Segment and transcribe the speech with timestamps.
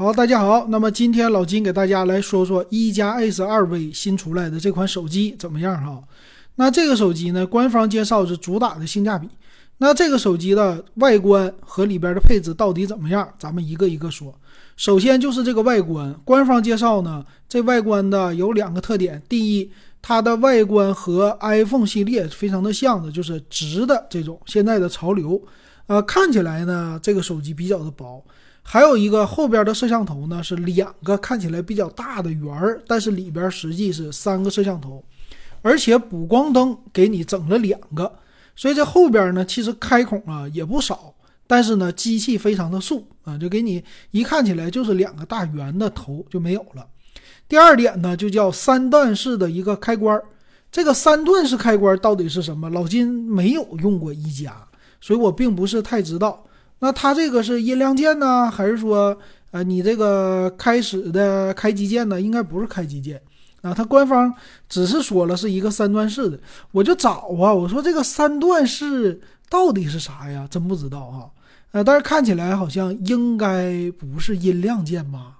[0.00, 0.66] 好，大家好。
[0.70, 6.02] 那么今天老金给大家来说说一加 S 二 V 新出来的这款手机怎么样哈？
[6.54, 9.28] 那这个手机呢，官方介绍是主打的性价比。
[9.76, 13.28] 那这个手机的外观和里边的配置到底怎么样？
[13.38, 14.34] 咱们一个一个说。
[14.74, 19.22] 首先就是这个外观，官方介绍呢，这外观的有两个特点。
[19.28, 19.70] 第一，
[20.00, 25.38] 它的外观和 iPhone 系列非常的像的，就是直的这种现在的潮流。
[25.88, 28.24] 呃，看起来呢，这个手机比较的薄。
[28.62, 35.02] 还有一个后边的摄像头呢，是两个看起来比较大的圆儿，但是里边实际是三个摄像头，
[35.62, 38.12] 而且补光灯给你整了两个，
[38.54, 41.12] 所以这后边呢其实开孔啊也不少，
[41.46, 46.86] 但是呢机器非常的素啊，就给你一看起来就是两个大圆的头就没有了。
[47.48, 50.20] 第二点呢就叫三段式的一个开关，
[50.70, 52.70] 这个三段式开关到底是什么？
[52.70, 54.54] 老金没有用过一加，
[55.00, 56.44] 所以我并不是太知道。
[56.80, 59.16] 那它这个是音量键呢，还是说，
[59.50, 62.20] 呃，你这个开始的开机键呢？
[62.20, 63.20] 应该不是开机键
[63.62, 63.72] 啊。
[63.72, 64.32] 它官方
[64.68, 66.40] 只是说了是一个三段式的，
[66.72, 70.46] 我就找啊，我说这个三段式到底是啥呀？
[70.50, 71.28] 真不知道啊。
[71.72, 75.36] 呃，但是看起来好像应该不是音量键吧？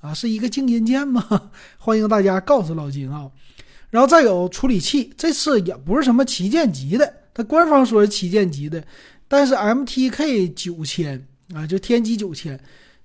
[0.00, 1.50] 啊，是一个静音键吗？
[1.76, 3.28] 欢迎大家告诉老金啊。
[3.90, 8.82] 然后再有处理器，这次也不是什么旗舰级的，它官方说是旗舰级的。
[9.28, 12.58] 但是 MTK 九千啊，就天玑九千，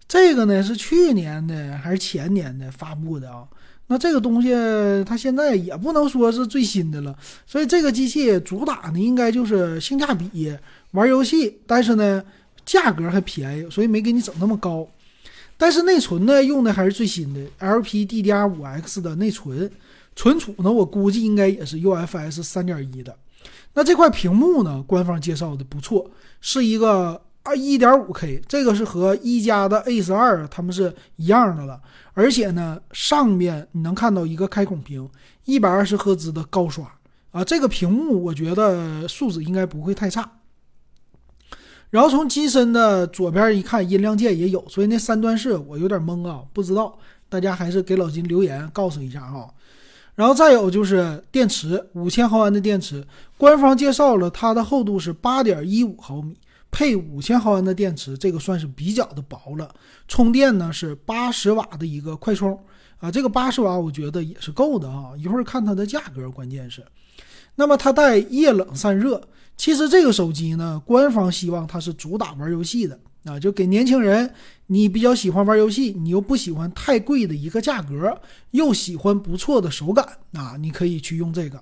[0.08, 3.48] 这个呢是去年的还是前年的发布的啊？
[3.88, 4.50] 那这个东西
[5.04, 7.18] 它现在也不能说是最新的了，
[7.48, 10.56] 所以这个机器主打呢应该就是性价比，
[10.92, 12.24] 玩游戏，但是呢
[12.64, 14.88] 价格还便宜，所以没给你整那么高。
[15.58, 19.70] 但是内存呢用的还是最新的 LPDDR5X 的内存，
[20.16, 23.16] 存储呢我估计应该也是 UFS 三点一的。
[23.74, 24.84] 那这块屏幕呢？
[24.88, 26.10] 官方介绍的不错，
[26.42, 31.80] 是一个二一点五 K，这个是和一加的 A 十二它们是一样的了。
[32.14, 35.08] 而且呢，上面你能看到一个开孔屏，
[35.46, 36.92] 一百二十赫兹的高刷
[37.32, 40.30] 啊，这个屏幕我觉得素质应该不会太差。
[41.92, 46.98] 然后从机身的左边一看，音量键也有，所以那三段式我有点懵啊，不知道，
[47.30, 49.48] 大家还是给老金留言告诉一下哈。
[50.20, 53.02] 然后再有就是电池，五千毫安的电池，
[53.38, 56.36] 官方介绍了它的厚度是八点一五毫米，
[56.70, 59.74] 配五千毫安的电池，这个算是比较的薄了。
[60.10, 62.52] 充电呢是八十瓦的一个快充
[62.98, 65.12] 啊，这个八十瓦我觉得也是够的啊。
[65.18, 66.84] 一会儿看它的价格，关键是，
[67.56, 69.22] 那么它带液冷散热，
[69.56, 73.00] 其实这个手机呢，官方希望它是主打玩游戏的。
[73.26, 74.34] 啊，就给年轻人，
[74.68, 78.20] 你比较喜欢玩游戏，你又不喜欢太贵的一个价格，
[78.52, 81.62] 又喜欢不错的手感啊，你可以去用这个。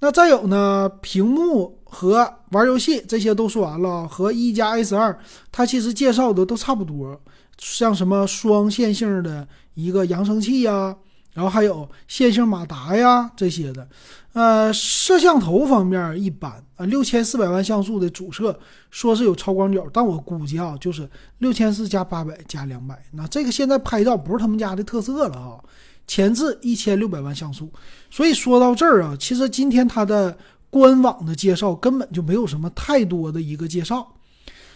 [0.00, 5.18] 那再有呢，屏幕和玩游戏这些都说完了，和一加 S 二
[5.52, 7.20] 它其实介绍的都差不多，
[7.58, 10.96] 像什么双线性的一个扬声器呀。
[11.40, 13.88] 然后还有线性马达呀这些的，
[14.34, 21.08] 呃，摄像头方面一般啊，六千四百万像素的主摄说是有超广角，但我估计啊，就是
[21.38, 25.56] 六千四加八百加两百，那这个现在拍照不是他们家的特色了啊。
[26.06, 27.72] 前置一千六百万像素，
[28.10, 30.36] 所以说到这儿啊，其实今天它的
[30.68, 34.06] 官网的介绍根本就没有什么太多的一个介绍，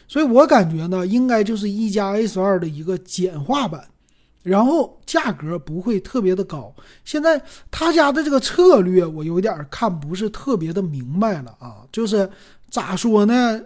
[0.09, 3.85] 所以我感觉呢，应该就是一加 S 二的一个简化版。
[4.44, 12.31] 然后价格不会特别的高，现在他家的这个策略我有点看不是特别的明白了啊，就是
[12.69, 13.60] 咋说呢？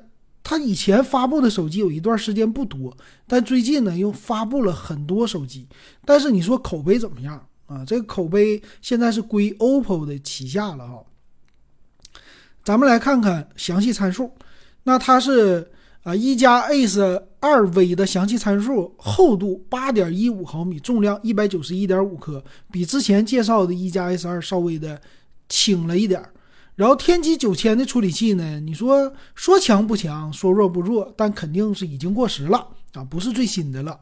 [0.44, 2.96] 他以前发布的手机有一段时间不多，
[3.26, 5.66] 但最近呢又发布了很多手机，
[6.04, 7.84] 但是你说口碑怎么样啊？
[7.84, 11.02] 这个口碑现在是归 OPPO 的旗下了哈。
[12.62, 14.32] 咱们来看看详细参数，
[14.84, 15.72] 那它是。
[16.02, 25.00] 啊，一加 Ace 二 V 的详细参数：厚度八点一五毫米，重量一百九十一点五克，比之前介绍的一加 S 二稍微的
[25.48, 26.22] 轻了一点。
[26.76, 33.98] 然后天玑九千的处理器呢，你说说强不强，说弱不弱，但肯定是已经过时了啊，不是最新的了。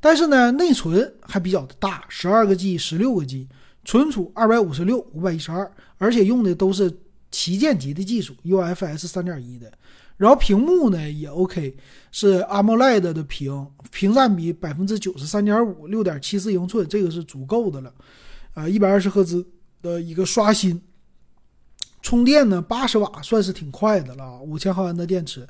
[0.00, 3.46] 但是呢，内存还比较大，十二个 G、十六个 G，
[3.84, 6.90] 存储二百五十六、五百一十二，而且用的都是
[7.30, 9.70] 旗舰级的技术，UFS 三点一的。
[10.16, 11.76] 然后屏幕呢也 OK，
[12.10, 17.94] 是 AMOLED 的屏，屏占比百分之九十三点五，六点七四英寸，这个是足够的了。
[18.54, 19.46] 啊，一百二十赫兹
[19.80, 20.82] 的一个刷新，
[22.02, 25.46] 充电呢八十瓦算是挺快的了，五千毫安的电池。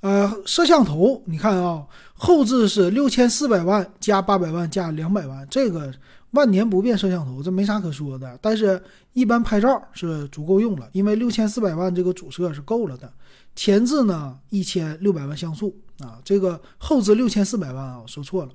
[0.00, 5.90] 呃，摄像头你看啊，后置是六千四百万加八百万加两百万，这个
[6.34, 8.38] 万年不变摄像头，这没啥可说的。
[8.42, 8.80] 但是，
[9.12, 13.12] 一般拍照是足够用了，因为六千四百万这个主摄是够了的。
[13.56, 18.52] 前置呢一千六百万像素啊，这个后置六千四百万啊，我说错了。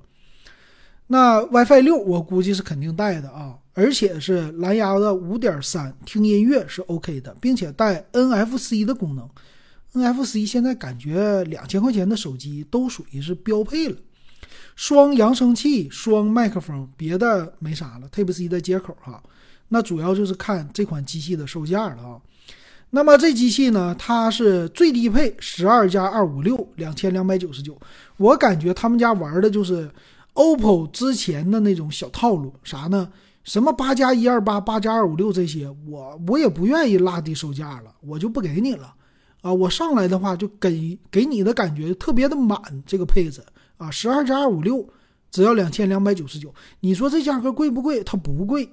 [1.06, 9.28] 那 WiFi 六我估计是肯定带的啊，而且是蓝牙的五点三，听音乐是 OK 的，并且带 NFC 的功能。
[9.92, 13.96] NFC 现在感觉两千块钱的手机都属于是标配了，
[14.80, 18.08] 双扬声器、双麦克风，别的没啥了。
[18.08, 19.22] Type C 的接口哈，
[19.68, 22.18] 那主要就是看这款机器的售价了啊。
[22.88, 27.78] 那么这机器呢，它是最低配十二加二五六两千两百九十九，
[28.16, 29.90] 我感觉他们家玩的就是
[30.32, 33.06] OPPO 之前的那种小套路，啥呢？
[33.44, 38.94] 什么八加一二八、八加二五六这些，我我也不愿意拉低售价了，我就不给你了。
[39.42, 43.42] 啊，我上来的话就给给你的感觉特别的满，这个配置
[43.80, 44.86] 啊，十二加二五六
[45.30, 48.04] 只要两千两百九十九，你说这价格贵不贵？
[48.04, 48.68] 它不贵，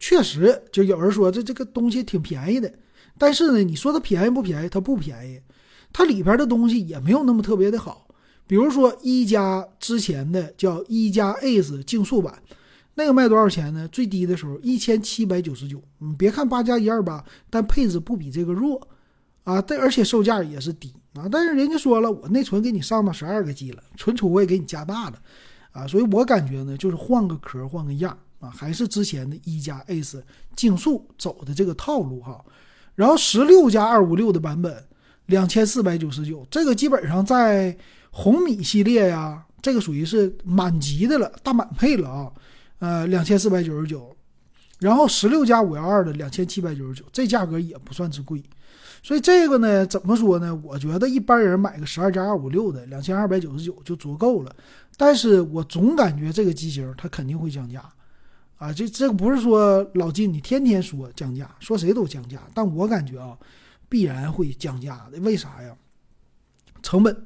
[0.00, 2.72] 确实就有人说这这个东西挺便宜的，
[3.18, 4.68] 但是呢，你说它便宜不便宜？
[4.70, 5.38] 它不便宜，
[5.92, 8.08] 它里边的东西也没有那么特别的好，
[8.46, 12.42] 比如说一加之前的叫一加 Ace 竞速版，
[12.94, 13.86] 那个卖多少钱呢？
[13.88, 18.88] 最低的时候一千七百九十九，你别看八加一二八，但配置不比这个弱。
[19.44, 25.18] 啊，但，而且售价也是低啊，但是人家说了，我内存给你上到十二个 G 了，存储我也给你加大了，
[25.72, 30.22] 啊，所以我感觉呢，就是换个壳换个样啊，还是之前的一加 Ace
[30.56, 32.42] 竞速走的这个套路哈。
[32.94, 34.84] 然后十六加二五六的版本，
[35.26, 37.76] 两千四百九十九，这个基本上在
[38.10, 42.32] 红米系列呀，这个属于是满级的了，大满配了啊，
[42.78, 44.14] 呃，两千四百九十九。
[44.82, 48.42] 然后十六加五幺二的两千七百九十九，这价格也不算是贵。
[49.00, 50.52] 所以这个呢，怎么说呢？
[50.62, 54.54] 我觉得一般人买个十二加二五六的两千二百九十九就足够了。
[54.96, 57.82] 但是我总感觉这个机型它肯定会降价，
[58.58, 63.38] 啊，这这个不是说老金你天天说降价，说谁都降价，但我感觉啊，
[63.88, 65.18] 必然会降价的。
[65.20, 65.74] 为啥呀？
[66.82, 67.16] 成本，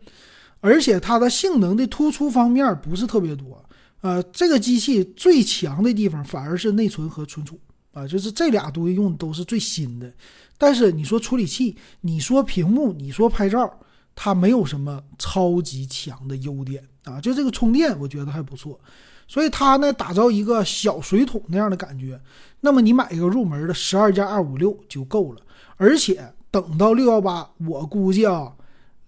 [0.60, 3.64] 而且它的性能的突出方面不是特别多。
[4.02, 7.58] 呃，这个机器最强的地方反而是内存和存储
[7.92, 10.12] 啊，就是这俩东西用的都是最新的。
[10.58, 13.80] 但是你说处理器，你说屏幕，你说拍照，
[14.14, 17.20] 它没有什么超级强的优点啊。
[17.20, 18.78] 就这个充电，我觉得还不错。
[19.26, 22.20] 所以它呢，打造一个小水桶那样的感觉。
[22.60, 25.42] 那么你买一个入门的十二加二五六就够了。
[25.76, 28.54] 而且等到六幺八，我估计啊，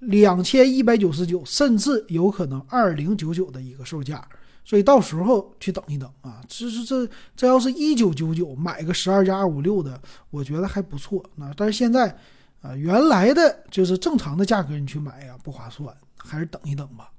[0.01, 4.27] 两千一百九十九，甚至有可能二零九九的一个售价。
[4.69, 9.99] 所以到时候去等一等啊，这这这这要是一九九九买个十二加二五六的，
[10.29, 11.25] 我觉得还不错。
[11.37, 12.15] 那但是现在，
[12.61, 17.11] 啊，原来的就是正常的价格你去买呀不划算，还是等一等吧。